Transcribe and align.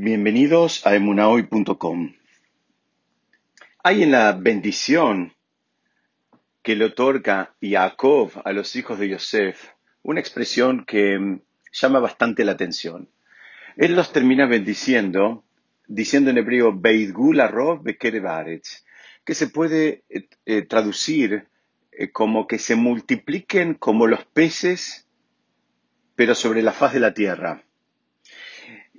Bienvenidos 0.00 0.86
a 0.86 0.94
emunahoy.com. 0.94 2.14
Hay 3.82 4.04
en 4.04 4.12
la 4.12 4.30
bendición 4.30 5.32
que 6.62 6.76
le 6.76 6.84
otorga 6.84 7.56
Jacob 7.60 8.30
a 8.44 8.52
los 8.52 8.76
hijos 8.76 9.00
de 9.00 9.08
Yosef 9.08 9.70
una 10.02 10.20
expresión 10.20 10.84
que 10.84 11.40
llama 11.72 11.98
bastante 11.98 12.44
la 12.44 12.52
atención. 12.52 13.08
Él 13.76 13.96
los 13.96 14.12
termina 14.12 14.46
bendiciendo, 14.46 15.42
diciendo 15.88 16.30
en 16.30 16.38
hebreo, 16.38 16.72
Beidgul 16.72 17.40
arov 17.40 17.82
que 17.82 19.34
se 19.34 19.48
puede 19.48 20.04
eh, 20.10 20.28
eh, 20.46 20.62
traducir 20.62 21.48
eh, 21.90 22.12
como 22.12 22.46
que 22.46 22.60
se 22.60 22.76
multipliquen 22.76 23.74
como 23.74 24.06
los 24.06 24.24
peces, 24.26 25.08
pero 26.14 26.36
sobre 26.36 26.62
la 26.62 26.70
faz 26.70 26.92
de 26.92 27.00
la 27.00 27.14
tierra. 27.14 27.64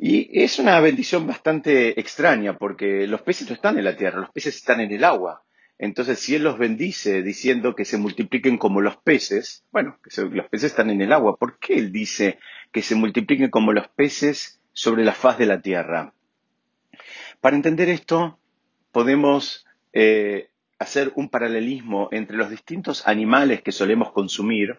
Y 0.02 0.42
es 0.42 0.60
una 0.60 0.80
bendición 0.80 1.28
bastante 1.28 2.00
extraña 2.00 2.58
porque 2.58 3.06
los 3.06 3.22
peces 3.22 3.50
no 3.50 3.56
están 3.56 3.78
en 3.78 3.84
la 3.84 3.98
tierra, 3.98 4.22
los 4.22 4.32
peces 4.32 4.56
están 4.56 4.80
en 4.80 4.94
el 4.94 5.04
agua. 5.04 5.44
Entonces, 5.78 6.20
si 6.20 6.36
Él 6.36 6.44
los 6.44 6.58
bendice 6.58 7.22
diciendo 7.22 7.76
que 7.76 7.84
se 7.84 7.98
multipliquen 7.98 8.58
como 8.58 8.80
los 8.80 8.96
peces, 8.96 9.66
bueno, 9.74 10.00
que 10.02 10.22
los 10.22 10.48
peces 10.48 10.72
están 10.72 10.90
en 10.90 11.02
el 11.02 11.12
agua, 11.12 11.36
¿por 11.36 11.60
qué 11.60 11.74
Él 11.74 11.92
dice 11.92 12.40
que 12.72 12.82
se 12.82 12.96
multipliquen 12.96 13.50
como 13.50 13.74
los 13.74 13.90
peces 13.90 14.62
sobre 14.72 15.04
la 15.04 15.12
faz 15.12 15.38
de 15.38 15.48
la 15.48 15.62
tierra? 15.62 16.14
Para 17.42 17.58
entender 17.58 17.90
esto, 17.90 18.40
podemos 18.94 19.66
eh, 19.92 20.50
hacer 20.78 21.12
un 21.16 21.28
paralelismo 21.28 22.08
entre 22.14 22.38
los 22.38 22.50
distintos 22.50 23.06
animales 23.06 23.62
que 23.62 23.74
solemos 23.74 24.14
consumir 24.14 24.78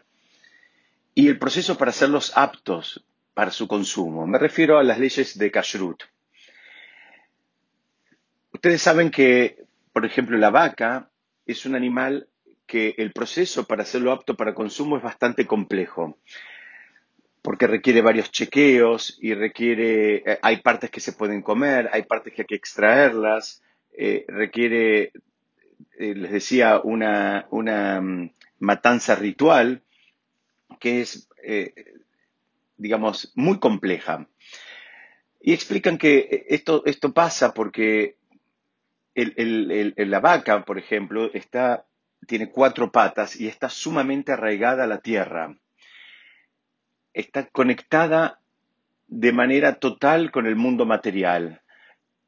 y 1.14 1.28
el 1.28 1.38
proceso 1.38 1.76
para 1.76 1.90
hacerlos 1.90 2.32
aptos 2.36 3.04
para 3.34 3.50
su 3.50 3.66
consumo. 3.68 4.26
Me 4.26 4.38
refiero 4.38 4.78
a 4.78 4.82
las 4.82 4.98
leyes 4.98 5.38
de 5.38 5.50
Kashrut. 5.50 6.02
Ustedes 8.52 8.82
saben 8.82 9.10
que, 9.10 9.64
por 9.92 10.04
ejemplo, 10.04 10.36
la 10.36 10.50
vaca 10.50 11.10
es 11.46 11.64
un 11.66 11.74
animal 11.74 12.28
que 12.66 12.94
el 12.98 13.12
proceso 13.12 13.66
para 13.66 13.82
hacerlo 13.82 14.12
apto 14.12 14.36
para 14.36 14.54
consumo 14.54 14.96
es 14.96 15.02
bastante 15.02 15.46
complejo, 15.46 16.18
porque 17.42 17.66
requiere 17.66 18.00
varios 18.02 18.30
chequeos 18.30 19.18
y 19.20 19.34
requiere, 19.34 20.16
eh, 20.16 20.38
hay 20.42 20.58
partes 20.58 20.90
que 20.90 21.00
se 21.00 21.12
pueden 21.12 21.42
comer, 21.42 21.88
hay 21.92 22.02
partes 22.02 22.32
que 22.32 22.42
hay 22.42 22.46
que 22.46 22.54
extraerlas, 22.54 23.62
eh, 23.92 24.24
requiere, 24.28 25.12
eh, 25.98 26.14
les 26.14 26.30
decía, 26.30 26.80
una, 26.84 27.46
una 27.50 28.00
mm, 28.00 28.30
matanza 28.60 29.14
ritual 29.14 29.82
que 30.78 31.00
es 31.00 31.28
digamos, 32.80 33.32
muy 33.34 33.58
compleja. 33.60 34.26
Y 35.40 35.52
explican 35.52 35.98
que 35.98 36.46
esto, 36.48 36.82
esto 36.86 37.12
pasa 37.12 37.52
porque 37.54 38.16
la 39.14 40.20
vaca, 40.20 40.64
por 40.64 40.78
ejemplo, 40.78 41.30
está, 41.32 41.86
tiene 42.26 42.50
cuatro 42.50 42.90
patas 42.90 43.38
y 43.38 43.46
está 43.48 43.68
sumamente 43.68 44.32
arraigada 44.32 44.84
a 44.84 44.86
la 44.86 44.98
tierra. 44.98 45.56
Está 47.12 47.46
conectada 47.46 48.40
de 49.08 49.32
manera 49.32 49.74
total 49.74 50.30
con 50.30 50.46
el 50.46 50.56
mundo 50.56 50.86
material. 50.86 51.60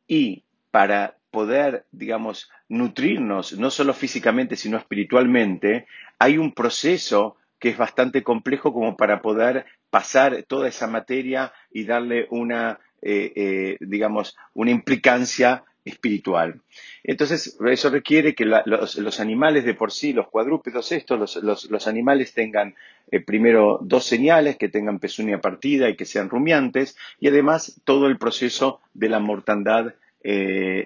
Y 0.06 0.44
para 0.70 1.16
poder, 1.30 1.86
digamos, 1.92 2.50
nutrirnos, 2.68 3.58
no 3.58 3.70
solo 3.70 3.94
físicamente, 3.94 4.56
sino 4.56 4.76
espiritualmente, 4.76 5.86
hay 6.18 6.36
un 6.36 6.52
proceso 6.52 7.36
que 7.62 7.68
es 7.68 7.78
bastante 7.78 8.24
complejo 8.24 8.72
como 8.72 8.96
para 8.96 9.22
poder 9.22 9.66
pasar 9.88 10.42
toda 10.48 10.66
esa 10.66 10.88
materia 10.88 11.52
y 11.70 11.84
darle 11.84 12.26
una, 12.30 12.80
eh, 13.00 13.32
eh, 13.36 13.76
digamos, 13.78 14.36
una 14.52 14.72
implicancia 14.72 15.62
espiritual. 15.84 16.60
Entonces, 17.04 17.56
eso 17.64 17.88
requiere 17.90 18.34
que 18.34 18.46
los, 18.46 19.20
animales 19.20 19.64
de 19.64 19.74
por 19.74 19.92
sí, 19.92 20.12
los 20.12 20.26
cuadrúpedos 20.26 20.90
estos, 20.90 21.36
los, 21.40 21.86
animales 21.86 22.34
tengan 22.34 22.74
eh, 23.12 23.20
primero 23.20 23.78
dos 23.80 24.06
señales, 24.06 24.56
que 24.56 24.68
tengan 24.68 24.98
pezuña 24.98 25.40
partida 25.40 25.88
y 25.88 25.94
que 25.94 26.04
sean 26.04 26.30
rumiantes, 26.30 26.96
y 27.20 27.28
además 27.28 27.80
todo 27.84 28.08
el 28.08 28.18
proceso 28.18 28.80
de 28.92 29.08
la 29.08 29.20
mortandad, 29.20 29.94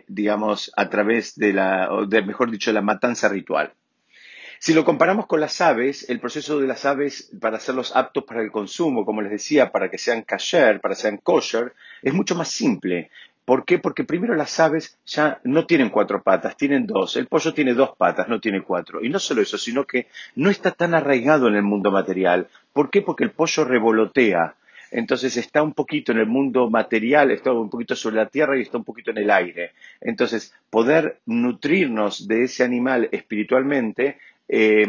digamos, 0.09 0.73
a 0.77 0.91
través 0.91 1.37
de 1.37 1.55
la, 1.55 1.89
de, 2.07 2.21
mejor 2.21 2.51
dicho, 2.51 2.71
la 2.71 2.83
matanza 2.83 3.31
ritual. 3.31 3.73
Si 4.67 4.75
lo 4.75 4.85
comparamos 4.85 5.27
con 5.27 5.39
las 5.39 5.61
aves, 5.61 6.11
el 6.11 6.19
proceso 6.19 6.59
de 6.59 6.67
las 6.67 6.85
aves 6.87 7.31
para 7.41 7.59
hacerlos 7.59 7.95
aptos 7.95 8.25
para 8.25 8.43
el 8.43 8.51
consumo, 8.51 9.07
como 9.07 9.23
les 9.23 9.31
decía, 9.31 9.71
para 9.71 9.89
que 9.89 9.97
sean 9.97 10.23
kasher, 10.23 10.81
para 10.81 10.97
que 10.97 11.03
sean 11.03 11.19
kosher, 11.19 11.73
es 12.03 12.13
mucho 12.13 12.35
más 12.35 12.49
simple. 12.49 13.11
¿Por 13.45 13.65
qué? 13.65 13.79
Porque 13.79 14.03
primero 14.03 14.35
las 14.35 14.59
aves 14.59 14.99
ya 15.07 15.39
no 15.45 15.67
tienen 15.67 15.91
cuatro 15.91 16.21
patas, 16.21 16.57
tienen 16.57 16.85
dos. 16.85 17.17
El 17.17 17.29
pollo 17.29 17.55
tiene 17.55 17.75
dos 17.75 17.91
patas, 17.97 18.27
no 18.27 18.41
tiene 18.41 18.61
cuatro. 18.63 19.05
Y 19.05 19.09
no 19.09 19.21
solo 19.21 19.41
eso, 19.41 19.57
sino 19.57 19.85
que 19.85 20.09
no 20.35 20.51
está 20.51 20.73
tan 20.73 20.97
arraigado 20.97 21.47
en 21.47 21.55
el 21.55 21.63
mundo 21.63 21.93
material. 21.93 22.49
¿Por 22.73 22.91
qué? 22.91 23.03
Porque 23.03 23.23
el 23.23 23.31
pollo 23.31 23.65
revolotea. 23.65 24.57
Entonces 24.91 25.37
está 25.37 25.63
un 25.63 25.75
poquito 25.75 26.11
en 26.11 26.19
el 26.19 26.27
mundo 26.27 26.71
material, 26.71 27.31
está 27.31 27.53
un 27.53 27.71
poquito 27.71 27.95
sobre 27.95 28.17
la 28.17 28.27
tierra 28.27 28.59
y 28.59 28.63
está 28.63 28.79
un 28.79 28.85
poquito 28.85 29.13
en 29.13 29.19
el 29.19 29.31
aire. 29.31 29.73
Entonces, 30.01 30.53
poder 30.71 31.19
nutrirnos 31.27 32.27
de 32.27 32.45
ese 32.45 32.65
animal 32.65 33.09
espiritualmente 33.13 34.19
eh, 34.49 34.87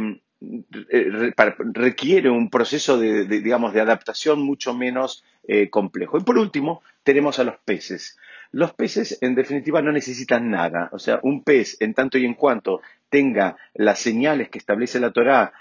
requiere 1.73 2.29
un 2.29 2.49
proceso 2.49 2.97
de, 2.97 3.25
digamos, 3.25 3.73
de 3.73 3.81
adaptación 3.81 4.41
mucho 4.41 4.73
menos 4.73 5.23
eh, 5.47 5.69
complejo. 5.69 6.17
Y 6.17 6.23
por 6.23 6.37
último, 6.37 6.81
tenemos 7.03 7.39
a 7.39 7.43
los 7.43 7.57
peces. 7.57 8.17
Los 8.51 8.73
peces, 8.73 9.17
en 9.21 9.35
definitiva, 9.35 9.81
no 9.81 9.91
necesitan 9.91 10.49
nada. 10.49 10.89
O 10.91 10.99
sea, 10.99 11.19
un 11.23 11.43
pez, 11.43 11.77
en 11.81 11.93
tanto 11.93 12.17
y 12.17 12.25
en 12.25 12.35
cuanto 12.35 12.81
tenga 13.09 13.57
las 13.73 13.99
señales 13.99 14.49
que 14.49 14.59
establece 14.59 14.99
la 14.99 15.11
Torá 15.11 15.53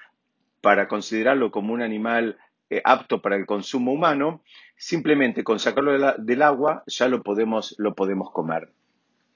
para 0.60 0.88
considerarlo 0.88 1.50
como 1.50 1.72
un 1.72 1.82
animal 1.82 2.38
eh, 2.68 2.82
apto 2.84 3.22
para 3.22 3.36
el 3.36 3.46
consumo 3.46 3.92
humano, 3.92 4.42
simplemente 4.76 5.42
con 5.42 5.58
sacarlo 5.58 6.14
del 6.18 6.42
agua 6.42 6.82
ya 6.86 7.08
lo 7.08 7.22
podemos, 7.22 7.74
lo 7.78 7.94
podemos 7.94 8.30
comer. 8.30 8.68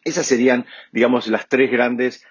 Esas 0.04 0.26
serían, 0.26 0.66
digamos, 0.92 1.28
las 1.28 1.48
tres 1.48 1.70
grandes 1.70 2.24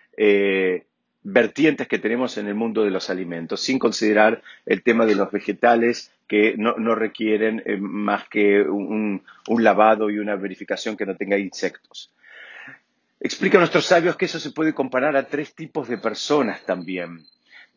vertientes 1.23 1.87
que 1.87 1.99
tenemos 1.99 2.37
en 2.37 2.47
el 2.47 2.55
mundo 2.55 2.83
de 2.83 2.91
los 2.91 3.09
alimentos, 3.09 3.61
sin 3.61 3.79
considerar 3.79 4.41
el 4.65 4.83
tema 4.83 5.05
de 5.05 5.15
los 5.15 5.31
vegetales 5.31 6.11
que 6.27 6.55
no, 6.57 6.73
requieren 6.95 7.61
eh, 7.65 7.77
más 7.77 8.29
que 8.29 8.61
un, 8.61 9.23
un, 9.47 9.63
lavado 9.63 10.09
y 10.09 10.19
una 10.19 10.35
verificación 10.35 10.95
que 10.95 11.05
no 11.05 11.15
tenga 11.15 11.37
insectos. 11.37 12.11
Explica 13.19 13.57
a 13.57 13.61
nuestros 13.61 13.85
sabios 13.85 14.15
que 14.15 14.25
eso 14.25 14.39
se 14.39 14.51
puede 14.51 14.73
comparar 14.73 15.17
a 15.17 15.27
tres 15.27 15.53
tipos 15.53 15.89
de 15.89 15.97
personas 15.97 16.63
también. 16.65 17.25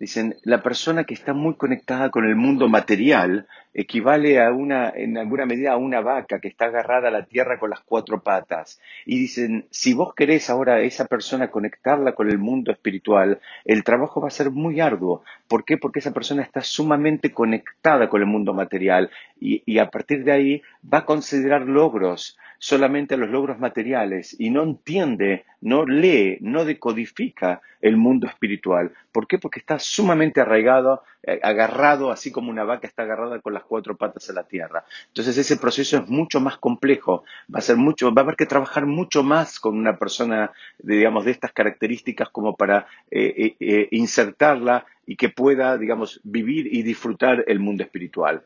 Dicen, 0.03 0.35
la 0.43 0.65
persona 0.65 1.05
que 1.05 1.15
está 1.15 1.33
muy 1.33 1.55
conectada 1.55 2.11
con 2.11 2.25
el 2.25 2.35
mundo 2.35 2.69
material 2.69 3.47
equivale 3.73 4.43
a 4.43 4.51
una, 4.51 4.91
en 4.93 5.17
alguna 5.17 5.47
medida 5.47 5.75
a 5.75 5.77
una 5.77 6.01
vaca 6.01 6.41
que 6.41 6.49
está 6.49 6.65
agarrada 6.65 7.07
a 7.07 7.13
la 7.13 7.27
tierra 7.27 7.61
con 7.61 7.71
las 7.71 7.83
cuatro 7.83 8.21
patas. 8.21 8.81
Y 9.07 9.21
dicen, 9.21 9.65
si 9.71 9.95
vos 9.95 10.13
querés 10.17 10.51
ahora 10.51 10.75
a 10.75 10.81
esa 10.81 11.05
persona 11.05 11.53
conectarla 11.53 12.17
con 12.17 12.29
el 12.29 12.39
mundo 12.39 12.73
espiritual, 12.73 13.41
el 13.65 13.85
trabajo 13.85 14.21
va 14.21 14.27
a 14.27 14.33
ser 14.33 14.51
muy 14.51 14.81
arduo. 14.81 15.23
¿Por 15.47 15.65
qué? 15.65 15.79
Porque 15.79 16.01
esa 16.01 16.11
persona 16.11 16.43
está 16.43 16.63
sumamente 16.63 17.31
conectada 17.31 18.09
con 18.09 18.23
el 18.23 18.27
mundo 18.27 18.55
material 18.55 19.09
y, 19.39 19.63
y 19.67 19.79
a 19.79 19.89
partir 19.89 20.25
de 20.25 20.33
ahí 20.33 20.63
va 20.93 20.99
a 20.99 21.07
considerar 21.07 21.63
logros 21.63 22.37
solamente 22.63 23.17
los 23.17 23.29
logros 23.29 23.59
materiales 23.59 24.37
y 24.39 24.51
no 24.51 24.63
entiende, 24.63 25.45
no 25.61 25.85
lee, 25.85 26.39
no 26.43 26.65
decodifica 26.65 27.61
el 27.81 27.97
mundo 27.97 28.29
espiritual. 28.29 28.93
¿Por 29.11 29.27
qué? 29.27 29.37
Porque 29.37 29.59
está 29.59 29.81
sumamente 29.81 30.41
arraigado, 30.41 31.03
eh, 31.25 31.41
agarrado, 31.43 32.13
así 32.13 32.31
como 32.31 32.53
una 32.53 32.63
vaca 32.63 32.87
está 32.87 33.03
agarrada 33.03 33.41
con 33.41 33.53
las 33.53 33.65
cuatro 33.65 33.97
patas 33.97 34.31
a 34.31 34.33
la 34.33 34.45
tierra. 34.45 34.85
Entonces 35.09 35.37
ese 35.39 35.57
proceso 35.57 35.97
es 35.97 36.09
mucho 36.09 36.39
más 36.39 36.57
complejo, 36.59 37.25
va 37.53 37.59
a 37.59 37.63
ser 37.63 37.79
mucho, 37.79 38.15
va 38.15 38.23
a 38.23 38.25
haber 38.27 38.37
que 38.37 38.47
trabajar 38.47 38.87
mucho 38.87 39.25
más 39.25 39.59
con 39.59 39.77
una 39.77 39.99
persona, 39.99 40.53
digamos, 40.79 41.25
de 41.25 41.33
estas 41.33 41.53
características 41.53 42.29
como 42.29 42.55
para 42.55 42.87
eh, 43.11 43.57
eh, 43.59 43.89
insertarla 43.91 44.87
y 45.05 45.17
que 45.17 45.31
pueda, 45.31 45.77
digamos, 45.79 46.21
vivir 46.23 46.73
y 46.73 46.85
disfrutar 46.85 47.43
el 47.49 47.59
mundo 47.59 47.83
espiritual. 47.83 48.45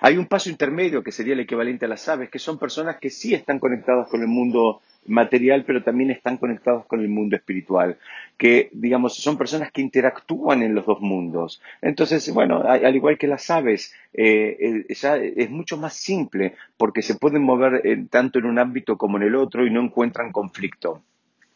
Hay 0.00 0.16
un 0.16 0.26
paso 0.26 0.50
intermedio 0.50 1.02
que 1.02 1.12
sería 1.12 1.34
el 1.34 1.40
equivalente 1.40 1.86
a 1.86 1.88
las 1.88 2.08
aves, 2.08 2.30
que 2.30 2.38
son 2.38 2.58
personas 2.58 2.96
que 3.00 3.10
sí 3.10 3.34
están 3.34 3.58
conectadas 3.58 4.08
con 4.08 4.20
el 4.20 4.28
mundo 4.28 4.80
material, 5.06 5.64
pero 5.66 5.82
también 5.82 6.10
están 6.10 6.36
conectados 6.36 6.86
con 6.86 7.00
el 7.00 7.08
mundo 7.08 7.36
espiritual, 7.36 7.98
que, 8.38 8.70
digamos, 8.72 9.16
son 9.16 9.36
personas 9.36 9.70
que 9.70 9.82
interactúan 9.82 10.62
en 10.62 10.74
los 10.74 10.86
dos 10.86 11.00
mundos. 11.00 11.60
Entonces, 11.82 12.32
bueno, 12.32 12.62
al 12.62 12.96
igual 12.96 13.18
que 13.18 13.26
las 13.26 13.50
aves, 13.50 13.94
eh, 14.12 14.84
eh, 14.88 14.94
ya 14.94 15.16
es 15.16 15.50
mucho 15.50 15.76
más 15.76 15.94
simple 15.94 16.54
porque 16.76 17.02
se 17.02 17.16
pueden 17.16 17.42
mover 17.42 17.82
tanto 18.10 18.38
en 18.38 18.46
un 18.46 18.58
ámbito 18.58 18.96
como 18.96 19.16
en 19.18 19.24
el 19.24 19.34
otro 19.34 19.66
y 19.66 19.70
no 19.70 19.82
encuentran 19.82 20.32
conflicto. 20.32 21.02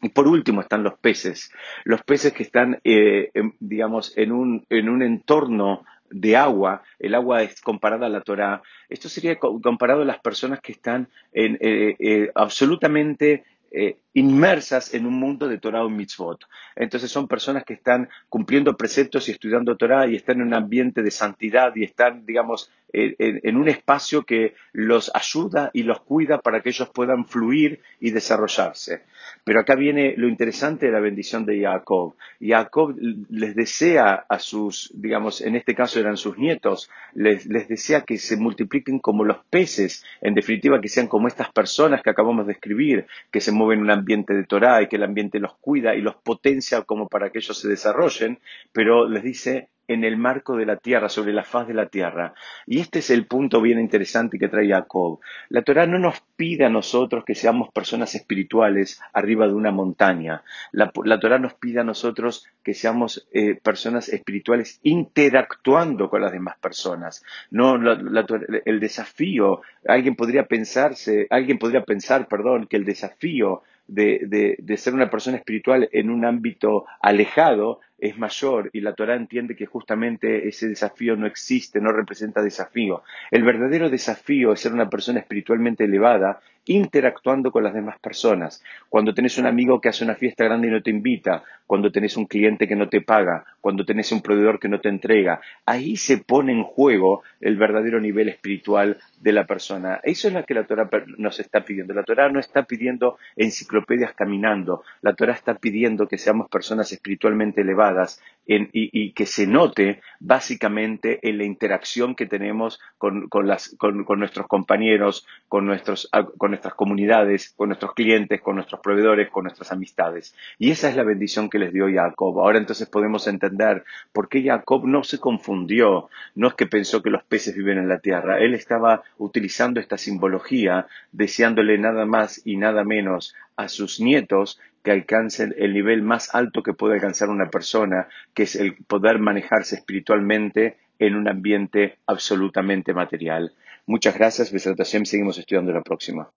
Y 0.00 0.10
por 0.10 0.28
último 0.28 0.60
están 0.60 0.84
los 0.84 0.96
peces, 0.98 1.50
los 1.84 2.02
peces 2.02 2.32
que 2.32 2.44
están, 2.44 2.78
eh, 2.84 3.30
digamos, 3.58 4.16
en 4.16 4.30
un, 4.30 4.64
en 4.70 4.88
un 4.88 5.02
entorno 5.02 5.84
de 6.10 6.36
agua, 6.36 6.82
el 6.98 7.14
agua 7.14 7.42
es 7.42 7.60
comparada 7.60 8.06
a 8.06 8.10
la 8.10 8.22
Torah, 8.22 8.62
esto 8.88 9.08
sería 9.08 9.38
comparado 9.38 10.02
a 10.02 10.06
las 10.06 10.20
personas 10.20 10.60
que 10.60 10.72
están 10.72 11.08
en, 11.32 11.58
eh, 11.60 11.96
eh, 11.98 12.30
absolutamente 12.34 13.44
eh, 13.70 13.98
inmersas 14.14 14.94
en 14.94 15.06
un 15.06 15.14
mundo 15.14 15.48
de 15.48 15.58
Torah 15.58 15.84
o 15.84 15.88
mitzvot. 15.88 16.44
Entonces 16.74 17.10
son 17.10 17.28
personas 17.28 17.64
que 17.64 17.74
están 17.74 18.08
cumpliendo 18.28 18.76
preceptos 18.76 19.28
y 19.28 19.32
estudiando 19.32 19.76
Torah 19.76 20.06
y 20.06 20.16
están 20.16 20.40
en 20.40 20.48
un 20.48 20.54
ambiente 20.54 21.02
de 21.02 21.10
santidad 21.10 21.74
y 21.76 21.84
están, 21.84 22.24
digamos, 22.24 22.70
en, 22.92 23.56
un 23.56 23.68
espacio 23.68 24.22
que 24.22 24.54
los 24.72 25.10
ayuda 25.14 25.70
y 25.74 25.82
los 25.82 26.00
cuida 26.00 26.38
para 26.38 26.62
que 26.62 26.70
ellos 26.70 26.88
puedan 26.88 27.26
fluir 27.26 27.80
y 28.00 28.10
desarrollarse. 28.12 29.02
Pero 29.44 29.60
acá 29.60 29.74
viene 29.74 30.14
lo 30.16 30.28
interesante 30.28 30.86
de 30.86 30.92
la 30.92 31.00
bendición 31.00 31.44
de 31.44 31.60
Jacob. 31.60 32.14
Jacob 32.40 32.96
les 33.28 33.54
desea 33.54 34.24
a 34.28 34.38
sus, 34.38 34.90
digamos, 34.94 35.40
en 35.40 35.56
este 35.56 35.74
caso 35.74 36.00
eran 36.00 36.16
sus 36.16 36.38
nietos, 36.38 36.90
les, 37.14 37.46
les 37.46 37.68
desea 37.68 38.02
que 38.02 38.16
se 38.16 38.36
multipliquen 38.36 39.00
como 39.00 39.24
los 39.24 39.38
peces, 39.50 40.04
en 40.22 40.34
definitiva 40.34 40.80
que 40.80 40.88
sean 40.88 41.08
como 41.08 41.28
estas 41.28 41.52
personas 41.52 42.02
que 42.02 42.10
acabamos 42.10 42.46
de 42.46 42.54
escribir, 42.54 43.06
que 43.30 43.40
se 43.40 43.52
mueven 43.52 43.80
en 43.80 43.84
un 43.84 43.90
ambiente 43.90 44.07
de 44.08 44.44
Torah 44.44 44.82
y 44.82 44.88
que 44.88 44.96
el 44.96 45.04
ambiente 45.04 45.38
los 45.38 45.56
cuida 45.58 45.94
y 45.94 46.00
los 46.00 46.16
potencia 46.16 46.82
como 46.82 47.08
para 47.08 47.30
que 47.30 47.38
ellos 47.38 47.58
se 47.58 47.68
desarrollen, 47.68 48.40
pero 48.72 49.08
les 49.08 49.22
dice 49.22 49.68
en 49.88 50.04
el 50.04 50.18
marco 50.18 50.56
de 50.56 50.66
la 50.66 50.76
tierra, 50.76 51.08
sobre 51.08 51.32
la 51.32 51.44
faz 51.44 51.66
de 51.66 51.74
la 51.74 51.86
tierra. 51.86 52.34
Y 52.66 52.78
este 52.78 52.98
es 52.98 53.08
el 53.08 53.26
punto 53.26 53.62
bien 53.62 53.80
interesante 53.80 54.38
que 54.38 54.48
trae 54.48 54.68
Jacob. 54.68 55.20
La 55.48 55.62
Torah 55.62 55.86
no 55.86 55.98
nos 55.98 56.20
pide 56.36 56.66
a 56.66 56.68
nosotros 56.68 57.24
que 57.24 57.34
seamos 57.34 57.70
personas 57.72 58.14
espirituales 58.14 59.00
arriba 59.14 59.46
de 59.46 59.54
una 59.54 59.72
montaña. 59.72 60.42
La, 60.72 60.90
Torah 60.90 61.38
nos 61.38 61.54
pide 61.54 61.80
a 61.80 61.84
nosotros 61.84 62.46
que 62.62 62.74
seamos 62.74 63.26
eh, 63.32 63.54
personas 63.54 64.10
espirituales 64.10 64.78
interactuando 64.82 66.10
con 66.10 66.20
las 66.20 66.32
demás 66.32 66.58
personas. 66.58 67.24
No, 67.50 67.76
el 67.76 68.80
desafío, 68.80 69.62
alguien 69.86 70.16
podría 70.16 70.44
pensarse, 70.44 71.26
alguien 71.30 71.58
podría 71.58 71.82
pensar, 71.82 72.28
perdón, 72.28 72.66
que 72.66 72.76
el 72.76 72.84
desafío 72.84 73.62
de, 73.88 74.56
de, 74.58 74.76
ser 74.76 74.94
una 74.94 75.10
persona 75.10 75.38
espiritual 75.38 75.88
en 75.92 76.10
un 76.10 76.24
ámbito 76.24 76.84
alejado 77.00 77.80
es 77.98 78.16
mayor 78.16 78.70
y 78.72 78.80
la 78.80 78.94
Torah 78.94 79.16
entiende 79.16 79.56
que 79.56 79.66
justamente 79.66 80.46
ese 80.46 80.68
desafío 80.68 81.16
no 81.16 81.26
existe, 81.26 81.80
no 81.80 81.90
representa 81.90 82.42
desafío. 82.42 83.02
El 83.30 83.42
verdadero 83.42 83.90
desafío 83.90 84.52
es 84.52 84.60
ser 84.60 84.72
una 84.72 84.88
persona 84.88 85.20
espiritualmente 85.20 85.84
elevada 85.84 86.40
interactuando 86.68 87.50
con 87.50 87.64
las 87.64 87.74
demás 87.74 87.98
personas. 87.98 88.62
Cuando 88.88 89.14
tenés 89.14 89.38
un 89.38 89.46
amigo 89.46 89.80
que 89.80 89.88
hace 89.88 90.04
una 90.04 90.14
fiesta 90.14 90.44
grande 90.44 90.68
y 90.68 90.70
no 90.70 90.82
te 90.82 90.90
invita, 90.90 91.42
cuando 91.66 91.90
tenés 91.90 92.16
un 92.16 92.26
cliente 92.26 92.68
que 92.68 92.76
no 92.76 92.88
te 92.88 93.00
paga, 93.00 93.44
cuando 93.60 93.84
tenés 93.84 94.12
un 94.12 94.22
proveedor 94.22 94.58
que 94.58 94.68
no 94.68 94.80
te 94.80 94.88
entrega, 94.88 95.40
ahí 95.66 95.96
se 95.96 96.18
pone 96.18 96.52
en 96.52 96.62
juego 96.62 97.22
el 97.40 97.56
verdadero 97.56 98.00
nivel 98.00 98.28
espiritual 98.28 98.98
de 99.20 99.32
la 99.32 99.46
persona. 99.46 100.00
Eso 100.02 100.28
es 100.28 100.34
lo 100.34 100.44
que 100.44 100.54
la 100.54 100.64
Torah 100.64 100.88
nos 101.18 101.40
está 101.40 101.64
pidiendo. 101.64 101.92
La 101.94 102.04
Torah 102.04 102.30
no 102.30 102.40
está 102.40 102.62
pidiendo 102.64 103.18
enciclopedias 103.36 104.14
caminando, 104.14 104.82
la 105.02 105.14
Torah 105.14 105.34
está 105.34 105.54
pidiendo 105.54 106.06
que 106.06 106.18
seamos 106.18 106.48
personas 106.48 106.92
espiritualmente 106.92 107.62
elevadas 107.62 108.22
y, 108.48 109.12
que 109.12 109.26
se 109.26 109.46
note 109.46 110.00
básicamente 110.20 111.28
en 111.28 111.38
la 111.38 111.44
interacción 111.44 112.14
que 112.14 112.26
tenemos 112.26 112.80
con, 112.96 113.28
nuestros 113.28 114.46
compañeros, 114.46 115.26
con, 115.48 115.66
nuestras 115.66 116.74
comunidades, 116.74 117.52
con 117.56 117.68
nuestros 117.68 117.92
clientes, 117.94 118.40
con 118.40 118.56
nuestros 118.56 118.80
proveedores, 118.80 119.28
con 119.30 119.44
nuestras 119.44 119.70
amistades. 119.70 120.34
Y 120.58 120.70
esa 120.70 120.88
es 120.88 120.96
la 120.96 121.04
bendición 121.04 121.50
que 121.50 121.58
les 121.58 121.72
dio 121.72 121.86
Jacob. 121.92 122.40
Ahora 122.40 122.58
entonces 122.58 122.88
podemos 122.88 123.26
entender 123.26 123.84
por 124.12 124.28
qué 124.28 124.42
Jacob 124.42 124.86
no 124.86 125.04
se 125.04 125.18
confundió, 125.20 126.08
no 126.34 126.48
es 126.48 126.54
que 126.54 126.66
pensó 126.66 127.02
que 127.02 127.10
los 127.10 127.24
peces 127.24 127.54
viven 127.54 127.78
en 127.78 127.88
la 127.88 127.98
tierra, 127.98 128.38
él 128.38 128.54
estaba 128.54 129.02
utilizando 129.18 129.78
esta 129.78 129.98
simbología, 129.98 130.86
deseándole 131.12 131.76
nada 131.78 132.06
más 132.06 132.40
y 132.44 132.56
nada 132.56 132.84
menos 132.84 133.34
a 133.56 133.68
sus 133.68 134.00
nietos 134.00 134.58
que 134.88 134.92
alcancen 134.92 135.54
el 135.58 135.74
nivel 135.74 136.00
más 136.00 136.34
alto 136.34 136.62
que 136.62 136.72
puede 136.72 136.94
alcanzar 136.94 137.28
una 137.28 137.50
persona, 137.50 138.08
que 138.32 138.44
es 138.44 138.56
el 138.56 138.74
poder 138.74 139.18
manejarse 139.18 139.74
espiritualmente 139.74 140.78
en 140.98 141.14
un 141.14 141.28
ambiente 141.28 141.98
absolutamente 142.06 142.94
material. 142.94 143.52
Muchas 143.84 144.16
gracias, 144.16 144.50
Besrat 144.50 144.82
seguimos 145.04 145.36
estudiando 145.36 145.72
la 145.72 145.82
próxima. 145.82 146.26